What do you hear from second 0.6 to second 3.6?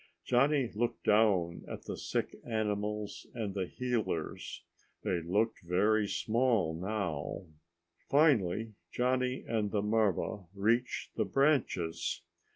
looked down at the sick animals and